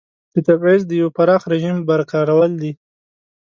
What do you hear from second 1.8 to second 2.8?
برقرارول دي.